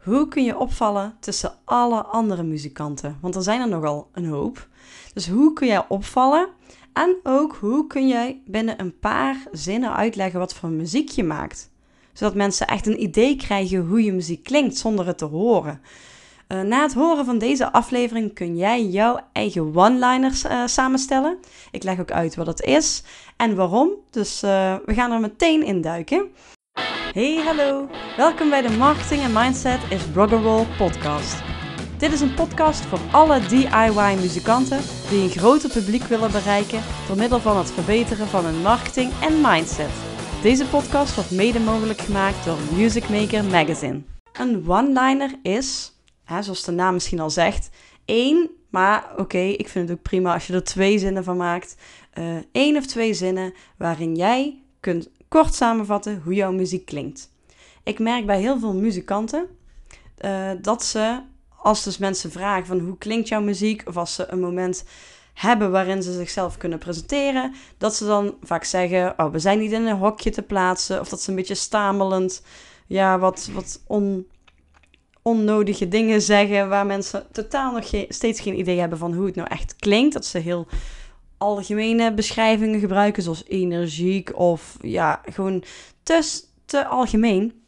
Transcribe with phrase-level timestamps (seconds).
[0.00, 3.18] Hoe kun je opvallen tussen alle andere muzikanten?
[3.20, 4.68] Want er zijn er nogal een hoop.
[5.14, 6.48] Dus hoe kun jij opvallen?
[6.92, 11.70] En ook hoe kun jij binnen een paar zinnen uitleggen wat voor muziek je maakt?
[12.12, 15.80] Zodat mensen echt een idee krijgen hoe je muziek klinkt zonder het te horen.
[16.48, 21.38] Uh, na het horen van deze aflevering kun jij jouw eigen one-liners uh, samenstellen.
[21.70, 23.02] Ik leg ook uit wat het is
[23.36, 23.90] en waarom.
[24.10, 26.30] Dus uh, we gaan er meteen in duiken.
[27.12, 27.88] Hey, hallo.
[28.16, 31.42] Welkom bij de Marketing and Mindset is Roll podcast.
[31.98, 37.40] Dit is een podcast voor alle DIY-muzikanten die een groter publiek willen bereiken door middel
[37.40, 39.90] van het verbeteren van hun marketing en mindset.
[40.42, 44.02] Deze podcast wordt mede mogelijk gemaakt door Music Maker Magazine.
[44.32, 45.92] Een one-liner is,
[46.24, 47.70] hè, zoals de naam misschien al zegt,
[48.04, 51.76] één, maar oké, ik vind het ook prima als je er twee zinnen van maakt.
[52.18, 57.30] Uh, één of twee zinnen waarin jij kunt kort samenvatten hoe jouw muziek klinkt.
[57.82, 59.46] Ik merk bij heel veel muzikanten
[60.24, 61.20] uh, dat ze,
[61.56, 64.84] als dus mensen vragen van hoe klinkt jouw muziek, of als ze een moment
[65.34, 69.72] hebben waarin ze zichzelf kunnen presenteren, dat ze dan vaak zeggen: Oh, we zijn niet
[69.72, 72.42] in een hokje te plaatsen, of dat ze een beetje stamelend,
[72.86, 74.26] ja, wat, wat on,
[75.22, 79.48] onnodige dingen zeggen, waar mensen totaal nog steeds geen idee hebben van hoe het nou
[79.48, 80.12] echt klinkt.
[80.12, 80.66] Dat ze heel
[81.40, 85.64] algemene beschrijvingen gebruiken, zoals energiek of ja, gewoon
[86.02, 87.62] te, te algemeen.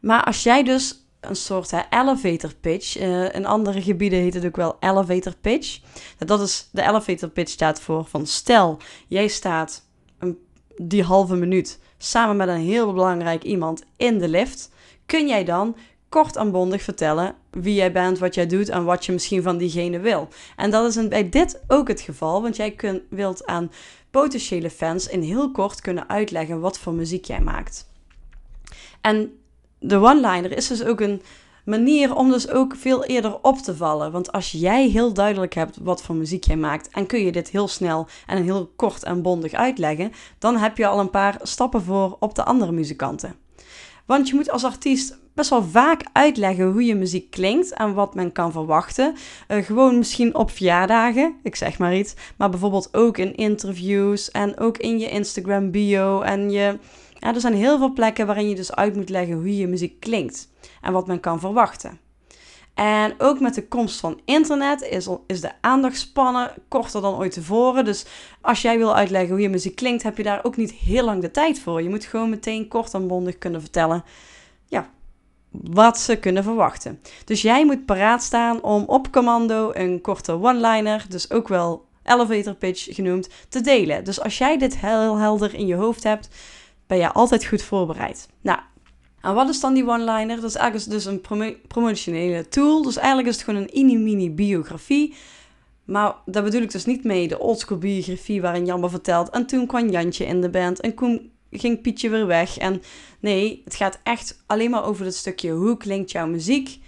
[0.00, 4.46] Maar als jij dus een soort hè, elevator pitch, uh, in andere gebieden heet het
[4.46, 5.80] ook wel elevator pitch.
[6.18, 9.82] Dat is, de elevator pitch staat voor van stel, jij staat
[10.18, 10.38] een,
[10.76, 14.70] die halve minuut samen met een heel belangrijk iemand in de lift.
[15.06, 15.76] Kun jij dan
[16.08, 19.56] kort en bondig vertellen wie jij bent, wat jij doet en wat je misschien van
[19.56, 20.28] diegene wil.
[20.56, 23.70] En dat is bij dit ook het geval, want jij wilt aan
[24.10, 27.90] potentiële fans in heel kort kunnen uitleggen wat voor muziek jij maakt.
[29.00, 29.32] En
[29.78, 31.22] de one-liner is dus ook een
[31.64, 34.12] manier om dus ook veel eerder op te vallen.
[34.12, 37.48] Want als jij heel duidelijk hebt wat voor muziek jij maakt en kun je dit
[37.48, 41.82] heel snel en heel kort en bondig uitleggen, dan heb je al een paar stappen
[41.82, 43.34] voor op de andere muzikanten.
[44.08, 48.14] Want je moet als artiest best wel vaak uitleggen hoe je muziek klinkt en wat
[48.14, 49.14] men kan verwachten.
[49.48, 52.14] Uh, gewoon misschien op verjaardagen, ik zeg maar iets.
[52.36, 56.20] Maar bijvoorbeeld ook in interviews en ook in je Instagram bio.
[56.20, 56.78] En je,
[57.18, 60.00] ja, er zijn heel veel plekken waarin je dus uit moet leggen hoe je muziek
[60.00, 60.48] klinkt
[60.80, 61.98] en wat men kan verwachten.
[62.78, 67.84] En ook met de komst van internet is, is de aandachtspannen korter dan ooit tevoren.
[67.84, 68.04] Dus
[68.40, 71.22] als jij wil uitleggen hoe je muziek klinkt, heb je daar ook niet heel lang
[71.22, 71.82] de tijd voor.
[71.82, 74.04] Je moet gewoon meteen kort en bondig kunnen vertellen
[74.66, 74.90] ja,
[75.50, 77.00] wat ze kunnen verwachten.
[77.24, 82.54] Dus jij moet paraat staan om op commando een korte one-liner, dus ook wel elevator
[82.54, 84.04] pitch genoemd, te delen.
[84.04, 86.28] Dus als jij dit heel helder in je hoofd hebt,
[86.86, 88.28] ben je altijd goed voorbereid.
[88.40, 88.58] Nou,
[89.28, 90.40] en wat is dan die one-liner?
[90.40, 91.20] Dat is eigenlijk dus een
[91.68, 92.82] promotionele tool.
[92.82, 95.14] Dus eigenlijk is het gewoon een mini-mini biografie.
[95.84, 99.30] Maar daar bedoel ik dus niet mee de oldschool biografie waarin Jammer vertelt.
[99.30, 102.58] En toen kwam Jantje in de band en toen ging Pietje weer weg.
[102.58, 102.82] En
[103.20, 106.78] nee, het gaat echt alleen maar over het stukje hoe klinkt jouw muziek.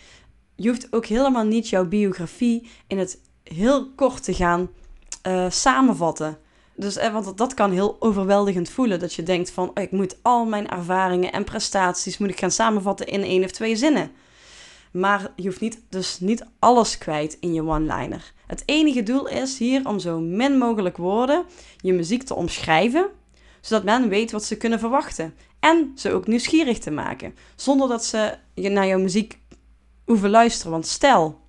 [0.55, 4.71] Je hoeft ook helemaal niet jouw biografie in het heel kort te gaan
[5.27, 6.39] uh, samenvatten.
[6.81, 8.99] Dus, eh, want dat kan heel overweldigend voelen.
[8.99, 12.51] Dat je denkt van, oh, ik moet al mijn ervaringen en prestaties moet ik gaan
[12.51, 14.11] samenvatten in één of twee zinnen.
[14.93, 18.33] Maar je hoeft niet, dus niet alles kwijt in je one-liner.
[18.47, 21.45] Het enige doel is hier om zo min mogelijk woorden
[21.77, 23.07] je muziek te omschrijven,
[23.61, 25.35] zodat men weet wat ze kunnen verwachten.
[25.59, 29.39] En ze ook nieuwsgierig te maken, zonder dat ze naar jouw muziek
[30.05, 30.73] hoeven luisteren.
[30.73, 31.40] Want stel,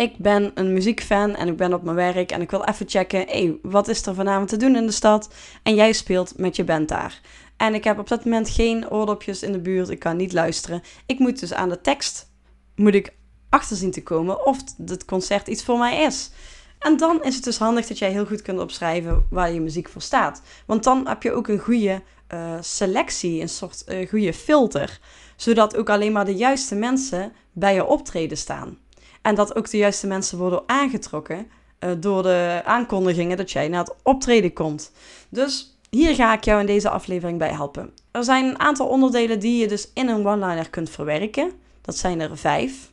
[0.00, 3.20] ik ben een muziekfan en ik ben op mijn werk en ik wil even checken,
[3.28, 5.34] hey, wat is er vanavond te doen in de stad?
[5.62, 7.20] En jij speelt met je band daar.
[7.56, 10.82] En ik heb op dat moment geen oordopjes in de buurt, ik kan niet luisteren.
[11.06, 12.30] Ik moet dus aan de tekst,
[12.74, 13.12] moet ik
[13.48, 16.30] achter zien te komen of het concert iets voor mij is.
[16.78, 19.88] En dan is het dus handig dat jij heel goed kunt opschrijven waar je muziek
[19.88, 20.42] voor staat.
[20.66, 22.02] Want dan heb je ook een goede
[22.34, 25.00] uh, selectie, een soort uh, goede filter.
[25.36, 28.78] Zodat ook alleen maar de juiste mensen bij je optreden staan.
[29.22, 31.50] En dat ook de juiste mensen worden aangetrokken
[31.80, 34.92] uh, door de aankondigingen dat jij naar het optreden komt.
[35.28, 37.92] Dus hier ga ik jou in deze aflevering bij helpen.
[38.10, 41.52] Er zijn een aantal onderdelen die je dus in een one-liner kunt verwerken.
[41.80, 42.92] Dat zijn er vijf.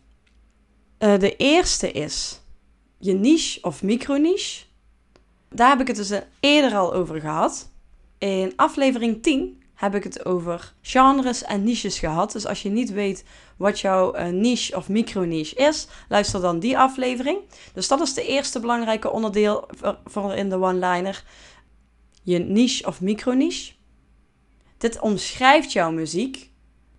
[0.99, 2.41] Uh, de eerste is
[2.97, 4.65] je niche of microniche.
[5.49, 7.69] Daar heb ik het dus eerder al over gehad.
[8.17, 12.31] In aflevering 10 heb ik het over genres en niches gehad.
[12.31, 13.23] Dus als je niet weet
[13.57, 17.39] wat jouw uh, niche of microniche is, luister dan die aflevering.
[17.73, 19.67] Dus dat is de eerste belangrijke onderdeel
[20.05, 21.23] voor, in de one-liner.
[22.23, 23.73] Je niche of microniche.
[24.77, 26.49] Dit omschrijft jouw muziek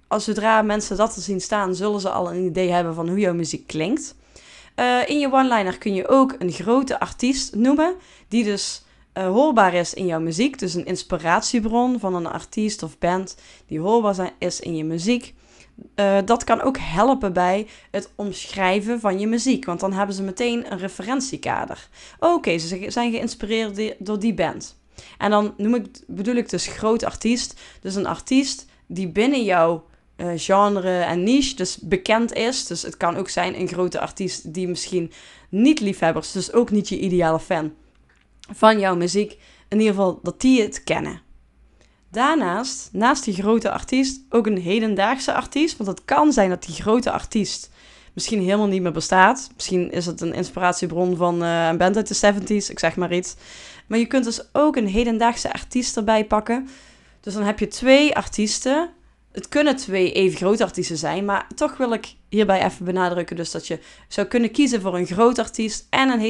[0.08, 3.18] als zodra mensen dat te zien staan, zullen ze al een idee hebben van hoe
[3.18, 4.16] jouw muziek klinkt.
[4.76, 7.94] Uh, in je one-liner kun je ook een grote artiest noemen,
[8.28, 8.82] die dus
[9.18, 10.58] uh, hoorbaar is in jouw muziek.
[10.58, 13.36] Dus een inspiratiebron van een artiest of band
[13.66, 15.34] die hoorbaar is in je muziek.
[15.94, 19.64] Uh, dat kan ook helpen bij het omschrijven van je muziek.
[19.64, 21.88] Want dan hebben ze meteen een referentiekader.
[22.18, 24.76] Oké, ze zijn geïnspireerd door die band.
[25.18, 27.60] En dan noem ik, bedoel ik dus groot artiest.
[27.80, 29.84] Dus een artiest die binnen jouw
[30.16, 32.66] uh, genre en niche dus bekend is.
[32.66, 35.12] Dus het kan ook zijn een grote artiest die misschien
[35.48, 37.72] niet liefhebbers, dus ook niet je ideale fan
[38.52, 41.20] van jouw muziek, in ieder geval dat die het kennen.
[42.10, 45.76] Daarnaast, naast die grote artiest, ook een hedendaagse artiest.
[45.76, 47.70] Want het kan zijn dat die grote artiest
[48.12, 49.50] misschien helemaal niet meer bestaat.
[49.54, 53.12] Misschien is het een inspiratiebron van uh, een band uit de 70s, ik zeg maar
[53.12, 53.34] iets.
[53.86, 56.68] Maar je kunt dus ook een hedendaagse artiest erbij pakken.
[57.20, 58.90] Dus dan heb je twee artiesten.
[59.32, 63.50] Het kunnen twee even grote artiesten zijn, maar toch wil ik hierbij even benadrukken dus
[63.50, 63.78] dat je
[64.08, 66.20] zou kunnen kiezen voor een groot artiest en een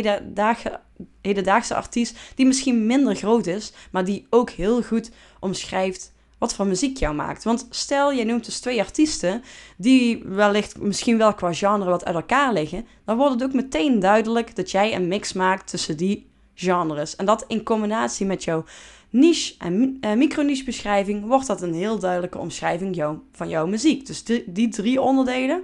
[1.21, 5.11] hedendaagse, artiest die misschien minder groot is, maar die ook heel goed
[5.41, 7.45] omschrijft wat voor muziek jou maakt.
[7.45, 9.43] Want stel, je noemt dus twee artiesten
[9.77, 14.00] die wellicht misschien wel qua genre wat uit elkaar liggen, dan wordt het ook meteen
[14.00, 17.17] duidelijk dat jij een mix maakt tussen die genres.
[17.17, 18.65] En dat in combinatie met jouw
[19.11, 23.03] niche en uh, microniche beschrijving wordt dat een heel duidelijke omschrijving
[23.33, 24.07] van jouw muziek.
[24.07, 25.63] Dus die, drie onderdelen,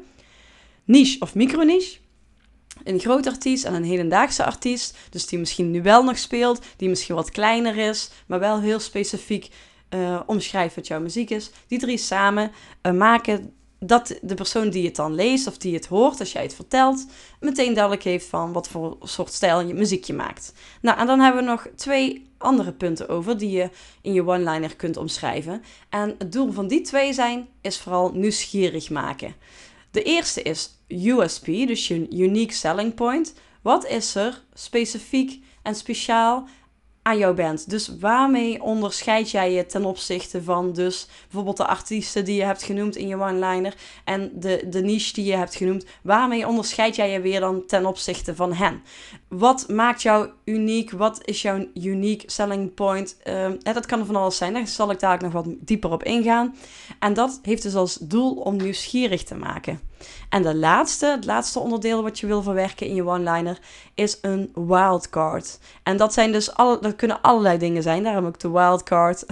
[0.84, 1.98] niche of microniche,
[2.84, 6.88] een groot artiest en een hedendaagse artiest, dus die misschien nu wel nog speelt, die
[6.88, 9.48] misschien wat kleiner is, maar wel heel specifiek
[9.90, 11.50] uh, omschrijft wat jouw muziek is.
[11.66, 12.52] Die drie samen
[12.82, 13.52] uh, maken
[13.86, 17.06] dat de persoon die het dan leest of die het hoort als jij het vertelt,
[17.40, 20.52] meteen duidelijk heeft van wat voor soort stijl je muziekje maakt.
[20.80, 23.70] Nou, en dan hebben we nog twee andere punten over die je
[24.02, 25.62] in je one-liner kunt omschrijven.
[25.88, 29.34] En het doel van die twee zijn, is vooral nieuwsgierig maken.
[29.90, 33.34] De eerste is USP, dus je unique selling point.
[33.62, 36.48] Wat is er specifiek en speciaal
[37.04, 37.70] aan jou bent.
[37.70, 42.62] Dus waarmee onderscheid jij je ten opzichte van dus bijvoorbeeld de artiesten die je hebt
[42.62, 43.74] genoemd in je one-liner
[44.04, 45.86] en de, de niche die je hebt genoemd.
[46.02, 48.82] Waarmee onderscheid jij je weer dan ten opzichte van hen?
[49.28, 50.90] Wat maakt jou uniek?
[50.90, 53.16] Wat is jouw unique selling point?
[53.24, 54.52] Uh, dat kan van alles zijn.
[54.52, 56.56] Daar zal ik daar nog wat dieper op ingaan.
[56.98, 59.80] En dat heeft dus als doel om nieuwsgierig te maken.
[60.34, 63.58] En de laatste, het laatste onderdeel wat je wil verwerken in je one-liner
[63.94, 65.58] is een wildcard.
[65.82, 68.02] En dat zijn dus alle, dat kunnen allerlei dingen zijn.
[68.02, 69.24] Daarom ook de wildcard.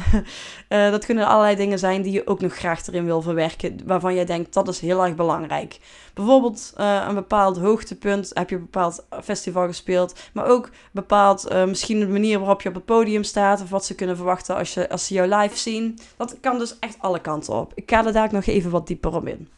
[0.69, 4.14] uh, dat kunnen allerlei dingen zijn die je ook nog graag erin wil verwerken, waarvan
[4.14, 5.78] jij denkt dat is heel erg belangrijk.
[6.14, 11.64] Bijvoorbeeld uh, een bepaald hoogtepunt, heb je een bepaald festival gespeeld, maar ook bepaald uh,
[11.64, 14.75] misschien de manier waarop je op het podium staat of wat ze kunnen verwachten als,
[14.75, 15.99] je, als ze jou live zien.
[16.16, 17.72] Dat kan dus echt alle kanten op.
[17.75, 19.49] Ik ga er daar nog even wat dieper op in.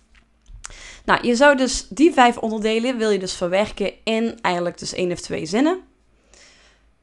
[1.04, 5.12] Nou, je zou dus die vijf onderdelen wil je dus verwerken in eigenlijk dus één
[5.12, 5.80] of twee zinnen.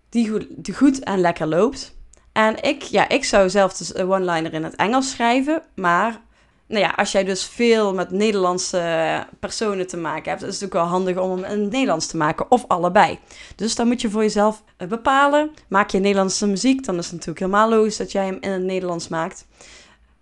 [0.10, 1.96] Die goed, en lekker loopt.
[2.32, 5.64] En ik, ja, ik zou zelf dus een one-liner in het Engels schrijven.
[5.76, 6.22] Maar
[6.68, 10.74] nou ja, als jij dus veel met Nederlandse personen te maken hebt, is het ook
[10.74, 12.52] wel handig om hem in het Nederlands te maken.
[12.52, 13.20] Of allebei.
[13.56, 15.52] Dus dan moet je voor jezelf bepalen.
[15.68, 18.64] Maak je Nederlandse muziek, dan is het natuurlijk helemaal logisch dat jij hem in het
[18.64, 19.46] Nederlands maakt.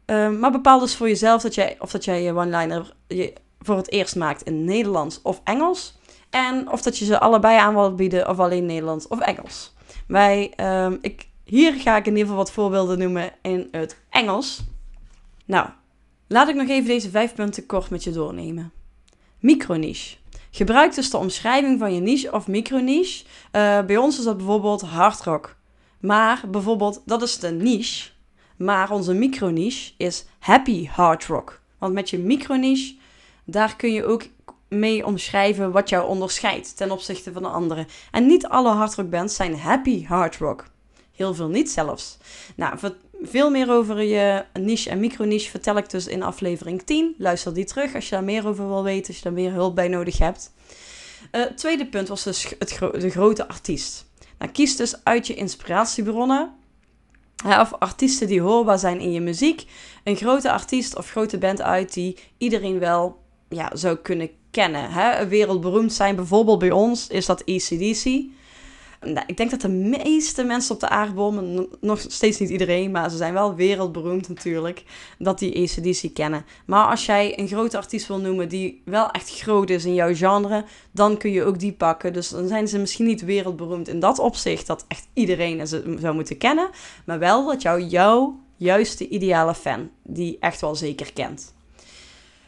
[0.09, 2.93] Uh, maar bepaal dus voor jezelf dat jij, of dat jij je one-liner
[3.59, 5.97] voor het eerst maakt in Nederlands of Engels.
[6.29, 9.73] En of dat je ze allebei aan wilt bieden of alleen Nederlands of Engels.
[10.07, 10.53] Wij,
[10.85, 14.63] um, ik, hier ga ik in ieder geval wat voorbeelden noemen in het Engels.
[15.45, 15.67] Nou,
[16.27, 18.71] laat ik nog even deze vijf punten kort met je doornemen.
[19.39, 20.17] Microniche.
[20.51, 23.25] Gebruik dus de omschrijving van je niche of microniche.
[23.25, 25.55] Uh, bij ons is dat bijvoorbeeld hard rock.
[25.99, 28.09] Maar bijvoorbeeld, dat is de niche.
[28.59, 31.61] Maar onze microniche is happy hard rock.
[31.77, 32.95] Want met je microniche
[33.43, 34.23] daar kun je ook
[34.67, 37.87] mee omschrijven wat jou onderscheidt ten opzichte van de anderen.
[38.11, 40.65] En niet alle hardrockbands zijn happy hardrock.
[41.15, 42.17] Heel veel niet zelfs.
[42.55, 42.77] Nou,
[43.21, 47.15] veel meer over je niche en microniche vertel ik dus in aflevering 10.
[47.17, 49.75] Luister die terug als je daar meer over wil weten, als je daar meer hulp
[49.75, 50.51] bij nodig hebt.
[51.31, 54.05] Uh, tweede punt was dus het de grote artiest.
[54.37, 56.53] Nou, kies dus uit je inspiratiebronnen
[57.45, 59.65] of artiesten die hoorbaar zijn in je muziek.
[60.03, 64.91] Een grote artiest of grote band uit die iedereen wel ja, zou kunnen kennen.
[64.91, 65.27] Hè?
[65.27, 68.21] Wereldberoemd zijn, bijvoorbeeld bij ons, is dat ACDC.
[69.01, 71.31] Nou, ik denk dat de meeste mensen op de aardbol,
[71.81, 74.83] nog steeds niet iedereen, maar ze zijn wel wereldberoemd natuurlijk,
[75.17, 76.45] dat die ACDC kennen.
[76.65, 80.15] Maar als jij een grote artiest wil noemen die wel echt groot is in jouw
[80.15, 82.13] genre, dan kun je ook die pakken.
[82.13, 86.15] Dus dan zijn ze misschien niet wereldberoemd in dat opzicht, dat echt iedereen ze zou
[86.15, 86.69] moeten kennen,
[87.05, 91.53] maar wel dat jou jouw juiste ideale fan, die echt wel zeker kent.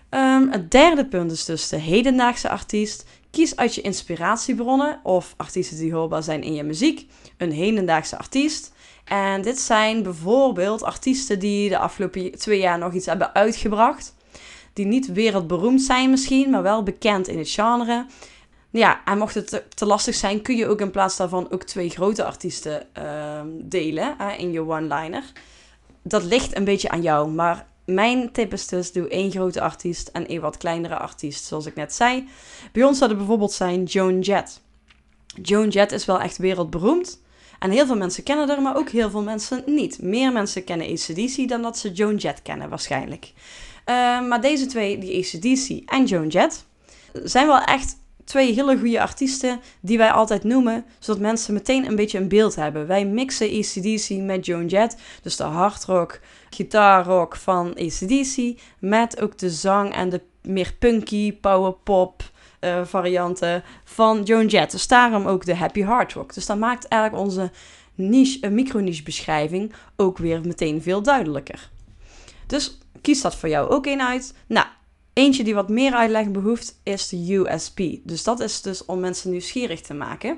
[0.10, 3.06] Ehm, het derde punt is dus de hedendaagse artiest.
[3.32, 7.08] Kies uit je inspiratiebronnen of artiesten die hoorbaar zijn in je muziek
[7.38, 8.72] een hedendaagse artiest.
[9.04, 14.16] En dit zijn bijvoorbeeld artiesten die de afgelopen twee jaar nog iets hebben uitgebracht.
[14.74, 18.06] Die niet wereldberoemd zijn misschien, maar wel bekend in het genre.
[18.70, 21.90] Ja, en mocht het te, lastig zijn, kun je ook in plaats daarvan ook twee
[21.90, 25.24] grote artiesten uh, delen in je one-liner.
[26.04, 30.08] Dat ligt een beetje aan jou, maar mijn tip is dus, doe één grote artiest
[30.08, 32.28] en één wat kleinere artiest, zoals ik net zei.
[32.72, 34.62] Bij ons zou bijvoorbeeld zijn Joan Jett.
[35.42, 37.22] Joan Jett is wel echt wereldberoemd.
[37.60, 40.02] En heel veel mensen kennen haar, maar ook heel veel mensen niet.
[40.02, 43.32] Meer mensen kennen ACDC dan dat ze Joan Jett kennen waarschijnlijk.
[43.86, 46.66] Uh, maar deze twee, die ACDC en Joan Jett,
[47.14, 51.96] zijn wel echt twee hele goede artiesten die wij altijd noemen, zodat mensen meteen een
[51.96, 52.88] beetje een beeld hebben.
[52.88, 59.50] Wij mixen ACDC met Joan Jett, dus de hardrock, gitaarrock van ACDC, met ook de
[59.50, 62.24] zang en de meer punky, powerpop
[62.62, 64.72] uh, varianten van Joan Jett.
[64.72, 66.34] Dus daarom ook de happy hard rock.
[66.34, 67.52] Dus dat maakt eigenlijk onze
[67.96, 71.70] niche, een micro-niche beschrijving ook weer meteen veel duidelijker.
[72.48, 74.34] Dus kies dat voor jou ook één uit.
[74.48, 74.66] Nou,
[75.22, 77.82] Eentje die wat meer uitleg behoeft is de USP.
[78.04, 80.38] Dus dat is dus om mensen nieuwsgierig te maken.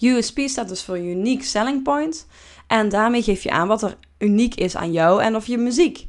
[0.00, 2.26] USP staat dus voor Unique Selling Point.
[2.66, 6.06] En daarmee geef je aan wat er uniek is aan jou en of je muziek.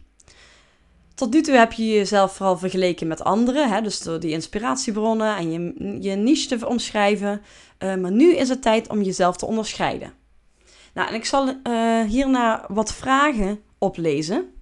[1.16, 3.82] Tot nu toe heb je jezelf vooral vergeleken met anderen, hè?
[3.82, 7.42] dus door die inspiratiebronnen en je, je niche te omschrijven.
[7.80, 10.14] Uh, maar nu is het tijd om jezelf te onderscheiden.
[10.94, 14.55] Nou, en ik zal uh, hierna wat vragen oplezen.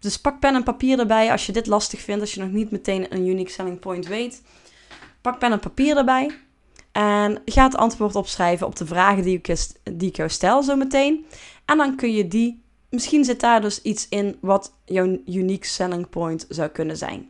[0.00, 2.70] Dus pak pen en papier erbij als je dit lastig vindt, als je nog niet
[2.70, 4.42] meteen een unique selling point weet.
[5.20, 6.30] Pak pen en papier erbij
[6.92, 10.76] en ga het antwoord opschrijven op de vragen die ik, die ik jou stel zo
[10.76, 11.26] meteen.
[11.64, 16.10] En dan kun je die, misschien zit daar dus iets in wat jouw unique selling
[16.10, 17.28] point zou kunnen zijn.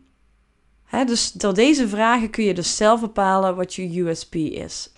[1.06, 4.92] dus door deze vragen kun je dus zelf bepalen wat je USP is.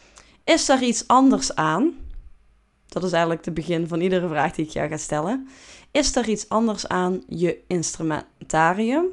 [0.45, 1.95] Is er iets anders aan?
[2.89, 5.49] Dat is eigenlijk het begin van iedere vraag die ik jou ga stellen.
[5.93, 9.07] Is er iets anders aan je instrumentarium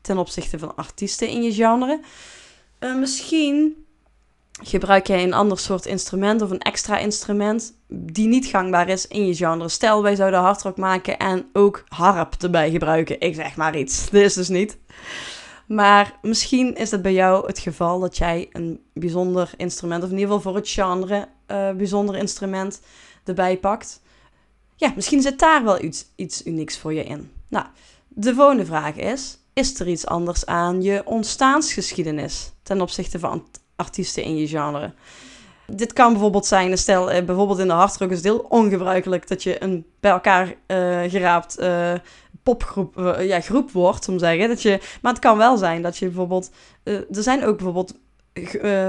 [0.00, 2.00] ten opzichte van artiesten in je genre?
[2.80, 3.84] Uh, misschien
[4.62, 9.26] gebruik jij een ander soort instrument of een extra instrument die niet gangbaar is in
[9.26, 9.68] je genre.
[9.68, 13.20] Stel, wij zouden hardrock maken en ook harp erbij gebruiken.
[13.20, 14.04] Ik zeg maar iets.
[14.10, 14.78] Dit is dus niet.
[15.66, 20.18] Maar misschien is het bij jou het geval dat jij een bijzonder instrument, of in
[20.18, 22.80] ieder geval voor het genre, uh, bijzonder instrument
[23.24, 24.01] erbij pakt
[24.76, 27.30] ja, misschien zit daar wel iets, iets unieks voor je in.
[27.48, 27.66] Nou,
[28.08, 34.22] de volgende vraag is: is er iets anders aan je ontstaansgeschiedenis ten opzichte van artiesten
[34.22, 34.92] in je genre?
[35.66, 39.42] Dit kan bijvoorbeeld zijn, stel eh, bijvoorbeeld in de hardrock is het heel ongebruikelijk dat
[39.42, 40.54] je een bij elkaar uh,
[41.10, 41.92] geraapt uh,
[42.42, 44.48] popgroep ja, groep wordt, om zeggen.
[44.48, 46.50] Dat je, maar het kan wel zijn dat je bijvoorbeeld,
[46.84, 47.94] er zijn ook bijvoorbeeld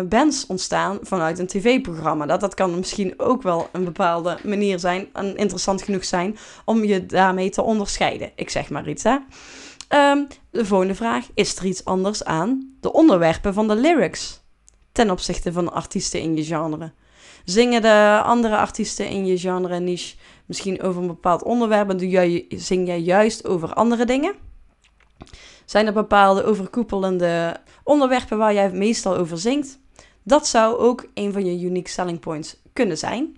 [0.10, 2.26] bands ontstaan vanuit een tv-programma.
[2.26, 6.84] Dat, dat kan misschien ook wel een bepaalde manier zijn en interessant genoeg zijn om
[6.84, 8.32] je daarmee te onderscheiden.
[8.36, 9.18] Ik zeg maar iets, hè.
[10.12, 14.42] Um, de volgende vraag: is er iets anders aan de onderwerpen van de lyrics
[14.92, 16.92] ten opzichte van artiesten in je genre?
[17.46, 22.46] Zingen de andere artiesten in je genre niche misschien over een bepaald onderwerp en jij,
[22.50, 24.36] zing jij juist over andere dingen?
[25.65, 29.79] Zijn er bepaalde overkoepelende onderwerpen waar jij meestal over zingt?
[30.24, 33.38] Dat zou ook een van je unique selling points kunnen zijn.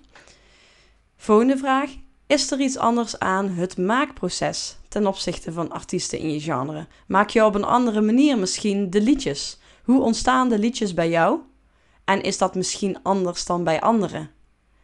[1.18, 1.90] Volgende vraag.
[2.28, 6.88] Is er iets anders aan het maakproces ten opzichte van artiesten in je genre?
[7.08, 9.60] Maak je op een andere manier misschien de liedjes?
[9.84, 11.40] Hoe ontstaan de liedjes bij jou?
[12.06, 14.30] En is dat misschien anders dan bij anderen?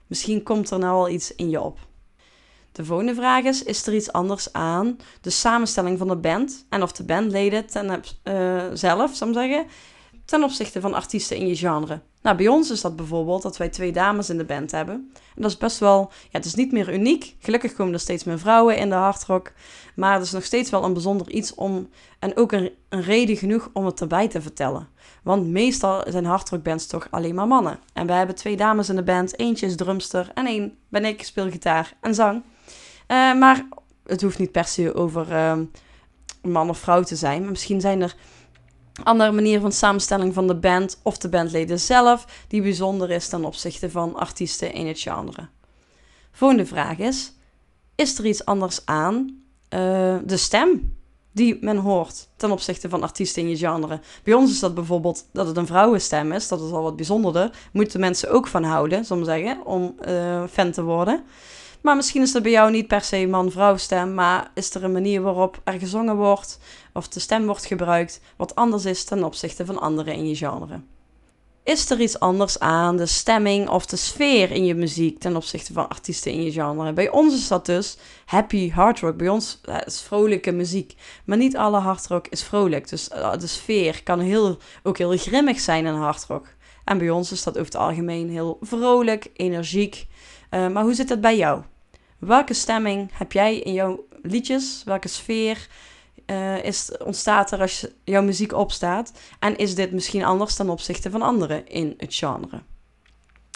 [0.07, 1.79] Misschien komt er nou al iets in je op.
[2.71, 6.83] De volgende vraag is: is er iets anders aan de samenstelling van de band en
[6.83, 9.65] of de bandleden ten, uh, zelf, zou ik zeggen,
[10.25, 12.01] ten opzichte van artiesten in je genre?
[12.21, 15.11] Nou, bij ons is dat bijvoorbeeld dat wij twee dames in de band hebben.
[15.35, 17.35] En dat is best wel, ja, het is niet meer uniek.
[17.39, 19.51] Gelukkig komen er steeds meer vrouwen in de hardrock.
[19.95, 23.37] Maar het is nog steeds wel een bijzonder iets om, en ook een, een reden
[23.37, 24.87] genoeg om het erbij te vertellen.
[25.23, 27.79] Want meestal zijn hardrockbands toch alleen maar mannen.
[27.93, 29.39] En wij hebben twee dames in de band.
[29.39, 32.43] Eentje is drumster en één ben ik, speel gitaar en zang.
[33.11, 33.67] Uh, maar
[34.05, 35.57] het hoeft niet per se over uh,
[36.41, 37.41] man of vrouw te zijn.
[37.41, 38.15] Maar misschien zijn er
[39.03, 43.45] andere manieren van samenstelling van de band of de bandleden zelf die bijzonder is ten
[43.45, 45.47] opzichte van artiesten in het genre.
[46.31, 47.33] Volgende vraag is:
[47.95, 50.95] is er iets anders aan uh, de stem
[51.31, 53.99] die men hoort ten opzichte van artiesten in je genre?
[54.23, 57.69] Bij ons is dat bijvoorbeeld dat het een vrouwenstem is, dat is al wat bijzonderder.
[57.71, 61.23] Moeten mensen ook van houden, zal zeggen, om uh, fan te worden.
[61.81, 64.91] Maar misschien is dat bij jou niet per se man-vrouw stem, maar is er een
[64.91, 66.59] manier waarop er gezongen wordt
[66.93, 70.81] of de stem wordt gebruikt wat anders is ten opzichte van anderen in je genre.
[71.63, 75.73] Is er iets anders aan de stemming of de sfeer in je muziek ten opzichte
[75.73, 76.93] van artiesten in je genre?
[76.93, 79.17] Bij ons is dat dus happy hard rock.
[79.17, 80.95] Bij ons is vrolijke muziek.
[81.25, 82.89] Maar niet alle hard rock is vrolijk.
[82.89, 86.47] Dus eh, de sfeer kan heel, ook heel grimmig zijn in hard rock.
[86.85, 90.07] En bij ons is dat over het algemeen heel vrolijk, energiek.
[90.51, 91.61] Uh, maar hoe zit dat bij jou?
[92.21, 94.81] Welke stemming heb jij in jouw liedjes?
[94.85, 95.67] Welke sfeer
[96.25, 99.11] uh, is, ontstaat er als jouw muziek opstaat?
[99.39, 102.61] En is dit misschien anders ten opzichte van anderen in het genre?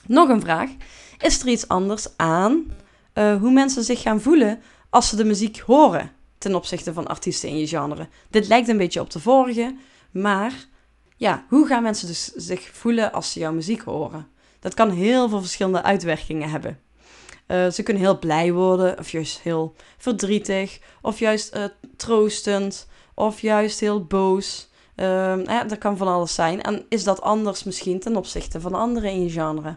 [0.07, 0.69] Nog een vraag.
[1.17, 2.71] Is er iets anders aan
[3.13, 7.49] uh, hoe mensen zich gaan voelen als ze de muziek horen ten opzichte van artiesten
[7.49, 8.07] in je genre?
[8.29, 9.75] Dit lijkt een beetje op de vorige,
[10.11, 10.53] maar
[11.17, 14.27] ja, hoe gaan mensen dus zich voelen als ze jouw muziek horen?
[14.59, 16.79] Dat kan heel veel verschillende uitwerkingen hebben.
[17.47, 21.63] Uh, ze kunnen heel blij worden, of juist heel verdrietig, of juist uh,
[21.97, 24.69] troostend, of juist heel boos.
[24.95, 25.37] Uh,
[25.67, 26.61] dat kan van alles zijn.
[26.61, 29.75] En is dat anders misschien ten opzichte van anderen in je genre?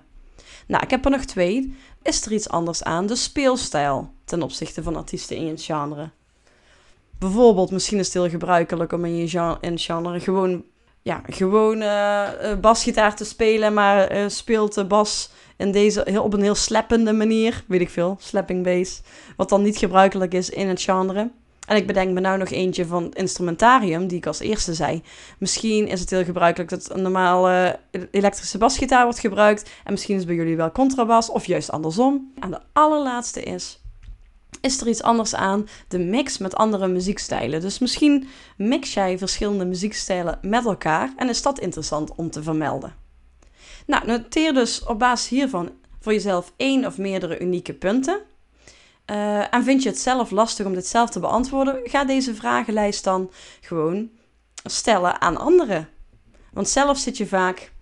[0.67, 1.77] Nou, ik heb er nog twee.
[2.03, 6.11] Is er iets anders aan de speelstijl ten opzichte van artiesten in het genre?
[7.19, 10.65] Bijvoorbeeld, misschien is het heel gebruikelijk om in je genre, genre gewoon,
[11.03, 12.29] ja, gewoon uh,
[12.61, 17.65] basgitaar te spelen, maar speelt de bas in deze, heel, op een heel sleppende manier,
[17.67, 19.01] weet ik veel, slapping bass,
[19.37, 21.31] wat dan niet gebruikelijk is in het genre.
[21.67, 25.03] En ik bedenk me nou nog eentje van instrumentarium, die ik als eerste zei.
[25.39, 27.79] Misschien is het heel gebruikelijk dat een normale
[28.11, 29.71] elektrische basgitaar wordt gebruikt.
[29.85, 32.33] En misschien is bij jullie wel contrabas, of juist andersom.
[32.41, 33.83] En de allerlaatste is,
[34.61, 37.61] is er iets anders aan de mix met andere muziekstijlen.
[37.61, 42.98] Dus misschien mix jij verschillende muziekstijlen met elkaar en is dat interessant om te vermelden.
[43.89, 48.21] Nou, noteer dus op basis hiervan voor jezelf één of meerdere unieke punten.
[49.11, 51.81] Uh, en vind je het zelf lastig om dit zelf te beantwoorden?
[51.85, 53.31] Ga deze vragenlijst dan
[53.61, 54.11] gewoon
[54.65, 55.89] stellen aan anderen.
[56.53, 57.73] Want zelf zit je vaak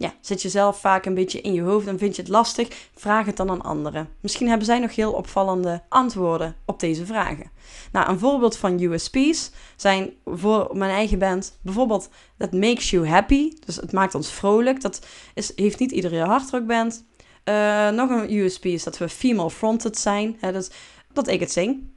[0.00, 2.88] ja, zit je zelf vaak een beetje in je hoofd en vind je het lastig,
[2.94, 4.08] vraag het dan aan anderen.
[4.20, 7.50] Misschien hebben zij nog heel opvallende antwoorden op deze vragen.
[7.92, 13.52] Nou, een voorbeeld van USP's zijn voor mijn eigen band bijvoorbeeld that makes you happy,
[13.64, 14.80] dus het maakt ons vrolijk.
[14.80, 17.04] Dat is, heeft niet iedere hardrockband.
[17.44, 20.70] Uh, nog een USP is dat we female fronted zijn, hè, dus
[21.12, 21.88] dat ik het zing.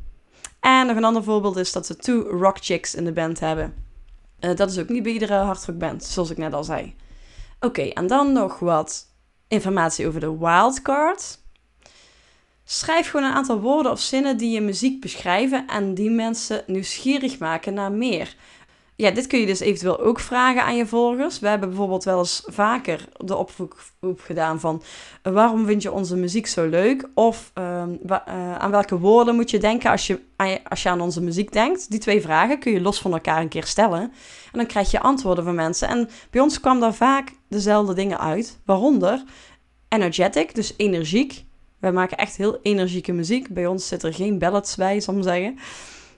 [0.59, 3.73] En nog een ander voorbeeld is dat we two rock chicks in de band hebben.
[4.39, 6.95] Uh, dat is ook niet bij iedere hardrockband, zoals ik net al zei.
[7.63, 9.05] Oké, en dan nog wat
[9.47, 11.39] informatie over de wildcard.
[12.63, 17.39] Schrijf gewoon een aantal woorden of zinnen die je muziek beschrijven en die mensen nieuwsgierig
[17.39, 18.35] maken naar meer.
[18.95, 21.39] Ja, dit kun je dus eventueel ook vragen aan je volgers.
[21.39, 23.79] We hebben bijvoorbeeld wel eens vaker de oproep
[24.17, 24.83] gedaan van
[25.21, 27.09] eh, waarom vind je onze muziek zo leuk?
[27.13, 30.19] Of ehm, eh, aan welke woorden moet je denken als je,
[30.69, 31.89] als je aan onze muziek denkt?
[31.89, 34.01] Die twee vragen kun je los van elkaar een keer stellen.
[34.01, 34.11] En
[34.59, 35.87] dan krijg je antwoorden van mensen.
[35.87, 38.59] En bij ons kwam daar vaak dezelfde dingen uit.
[38.65, 39.23] Waaronder
[39.89, 41.45] energetic, dus energiek.
[41.79, 43.47] Wij maken echt heel energieke muziek.
[43.49, 45.59] Bij ons zit er geen ballads bij, zal ik zeggen.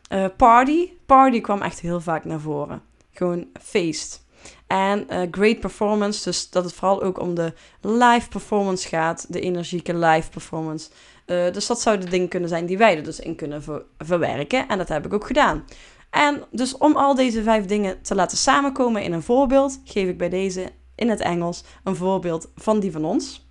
[0.10, 0.92] Uh, party.
[1.06, 2.82] Party kwam echt heel vaak naar voren.
[3.12, 4.26] Gewoon feest.
[4.68, 9.40] En uh, great performance, dus dat het vooral ook om de live performance gaat, de
[9.40, 10.90] energieke live performance.
[11.26, 14.68] Uh, dus dat zouden dingen kunnen zijn die wij er dus in kunnen ver verwerken.
[14.68, 15.66] En dat heb ik ook gedaan.
[16.10, 20.18] En dus om al deze vijf dingen te laten samenkomen in een voorbeeld, geef ik
[20.18, 23.48] bij deze in het Engels een voorbeeld van die van ons.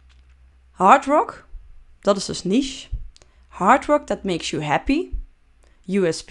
[0.71, 1.47] Hard rock,
[2.01, 2.89] dat is dus niche.
[3.49, 5.09] Hard rock that makes you happy.
[5.87, 6.31] USP.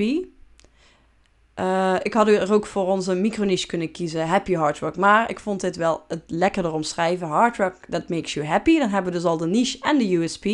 [1.59, 4.97] Uh, ik had er ook voor onze microniche kunnen kiezen, Happy Hard Rock.
[4.97, 7.27] Maar ik vond dit wel het lekkerder omschrijven.
[7.27, 8.79] Hard Rock that makes you happy.
[8.79, 10.45] Dan hebben we dus al de niche en de USP.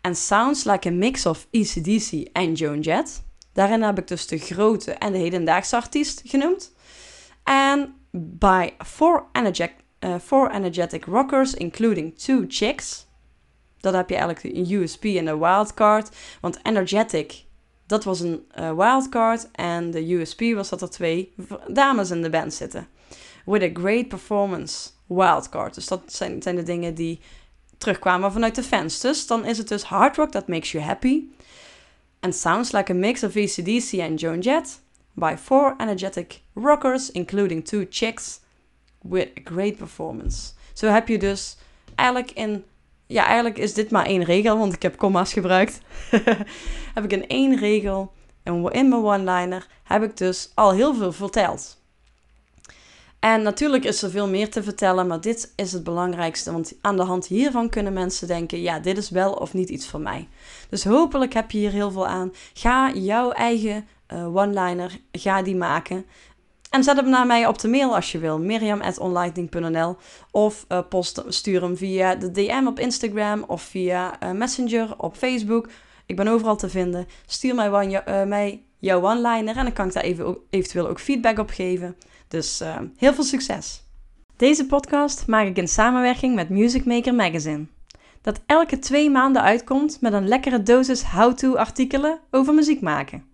[0.00, 3.22] En sounds like a mix of ECDC en Joan Jett.
[3.52, 6.72] Daarin heb ik dus de grote en de hedendaagse artiest genoemd.
[7.42, 9.74] En by four energetic,
[10.22, 13.06] four energetic rockers, including two chicks.
[13.80, 16.16] Dat heb je eigenlijk een USP en een wildcard.
[16.40, 17.44] Want energetic
[17.86, 19.50] dat was een uh, wildcard.
[19.52, 21.34] En de USP was dat er twee
[21.68, 22.88] dames in de band zitten.
[23.44, 25.74] With a great performance wildcard.
[25.74, 27.20] Dus dat zijn, zijn de dingen die
[27.78, 29.00] terugkwamen vanuit de fans.
[29.00, 31.22] Dus dan is het dus hard rock that makes you happy.
[32.20, 34.82] And sounds like a mix of ACDC and Joan Jett.
[35.12, 38.40] By four energetic rockers, including two chicks.
[39.02, 40.52] With a great performance.
[40.72, 41.56] Zo heb je dus
[41.94, 42.64] eigenlijk in
[43.14, 45.80] ja, eigenlijk is dit maar één regel, want ik heb comma's gebruikt.
[46.94, 51.12] heb ik in één regel, en in mijn one-liner, heb ik dus al heel veel
[51.12, 51.82] verteld.
[53.18, 56.52] En natuurlijk is er veel meer te vertellen, maar dit is het belangrijkste.
[56.52, 59.88] Want aan de hand hiervan kunnen mensen denken: ja, dit is wel of niet iets
[59.88, 60.28] voor mij.
[60.68, 62.32] Dus hopelijk heb je hier heel veel aan.
[62.54, 66.06] Ga jouw eigen uh, one-liner, ga die maken.
[66.74, 68.38] En zet hem naar mij op de mail als je wil.
[68.38, 69.96] Miriam.onlightning.nl
[70.30, 75.16] Of uh, post, stuur hem via de DM op Instagram of via uh, Messenger op
[75.16, 75.68] Facebook.
[76.06, 77.06] Ik ben overal te vinden.
[77.26, 81.00] Stuur mij, one, uh, mij jouw one-liner en dan kan ik daar even, eventueel ook
[81.00, 81.96] feedback op geven.
[82.28, 82.62] Dus
[82.96, 83.82] heel veel succes!
[84.36, 87.66] Deze podcast maak ik in samenwerking met Music Maker Magazine.
[88.20, 93.33] Dat elke twee maanden uitkomt met een lekkere dosis how-to artikelen over muziek maken.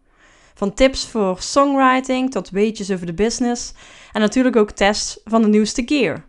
[0.60, 3.72] Van tips voor songwriting tot weetjes over de business
[4.12, 6.24] en natuurlijk ook tests van de nieuwste gear.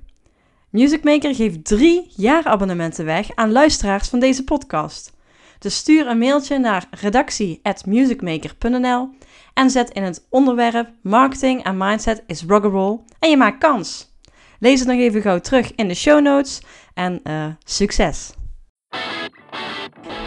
[0.70, 5.13] Music Maker geeft drie jaar abonnementen weg aan luisteraars van deze podcast.
[5.60, 9.10] Dus stuur een mailtje naar redactie.musicmaker.nl
[9.54, 14.15] en zet in het onderwerp Marketing en Mindset is Rock'n'Roll en je maakt kans.
[14.60, 16.62] Lees het nog even gauw terug in de show notes
[16.94, 18.32] en uh, succes!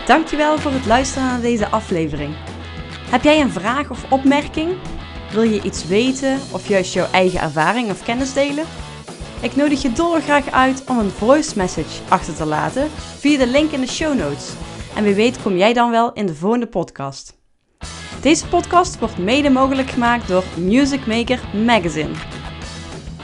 [0.07, 2.35] Dankjewel voor het luisteren naar deze aflevering.
[3.15, 4.73] Heb jij een vraag of opmerking?
[5.33, 8.65] Wil je iets weten of juist jouw eigen ervaring of kennis delen?
[9.41, 13.71] Ik nodig je dolgraag uit om een voice message achter te laten via de link
[13.71, 14.53] in de show notes.
[14.95, 17.39] En wie weet kom jij dan wel in de volgende podcast.
[18.21, 22.15] Deze podcast wordt mede mogelijk gemaakt door Music Maker Magazine.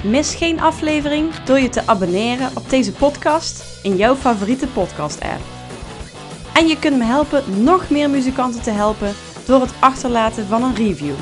[0.02, 5.40] Mis geen aflevering door je te abonneren op deze podcast in jouw favoriete podcast app.
[6.54, 9.14] En je kunt me helpen nog meer muzikanten te helpen
[9.50, 11.14] door het achterlaten van een review.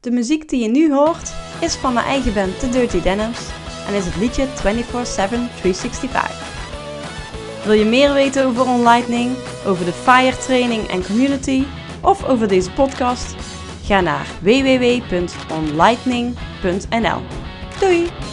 [0.00, 3.38] De muziek die je nu hoort is van mijn eigen band The Dirty Denims
[3.86, 6.56] en is het liedje 24-7 365.
[7.64, 11.64] Wil je meer weten over OnLightning, over de FIRE training en community
[12.00, 13.34] of over deze podcast?
[13.84, 17.20] Ga naar www.onlightning.nl.
[17.80, 18.27] Doei!